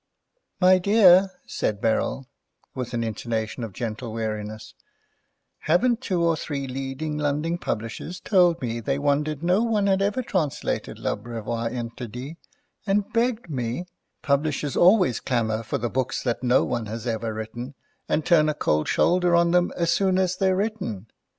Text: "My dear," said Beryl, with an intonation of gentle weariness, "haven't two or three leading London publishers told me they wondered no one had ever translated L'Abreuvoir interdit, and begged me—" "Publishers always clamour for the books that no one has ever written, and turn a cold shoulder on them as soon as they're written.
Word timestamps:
"My 0.59 0.79
dear," 0.79 1.29
said 1.45 1.79
Beryl, 1.79 2.27
with 2.73 2.95
an 2.95 3.03
intonation 3.03 3.63
of 3.63 3.71
gentle 3.71 4.11
weariness, 4.11 4.73
"haven't 5.59 6.01
two 6.01 6.23
or 6.23 6.35
three 6.35 6.65
leading 6.65 7.19
London 7.19 7.59
publishers 7.59 8.19
told 8.19 8.59
me 8.63 8.79
they 8.79 8.97
wondered 8.97 9.43
no 9.43 9.61
one 9.61 9.85
had 9.85 10.01
ever 10.01 10.23
translated 10.23 10.97
L'Abreuvoir 10.97 11.69
interdit, 11.69 12.37
and 12.87 13.13
begged 13.13 13.47
me—" 13.47 13.85
"Publishers 14.23 14.75
always 14.75 15.19
clamour 15.19 15.61
for 15.61 15.77
the 15.77 15.87
books 15.87 16.23
that 16.23 16.41
no 16.41 16.65
one 16.65 16.87
has 16.87 17.05
ever 17.05 17.31
written, 17.31 17.75
and 18.09 18.25
turn 18.25 18.49
a 18.49 18.55
cold 18.55 18.87
shoulder 18.87 19.35
on 19.35 19.51
them 19.51 19.71
as 19.77 19.93
soon 19.93 20.17
as 20.17 20.35
they're 20.35 20.55
written. 20.55 21.05